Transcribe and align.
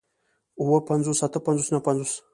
اووه 0.59 0.79
پنځوس 0.89 1.19
اتۀ 1.25 1.39
پنځوس 1.47 1.67
نهه 1.73 1.81
پنځوس 1.87 2.13